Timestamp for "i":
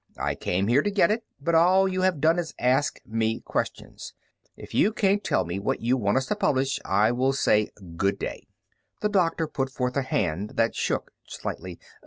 0.17-0.33, 6.83-7.11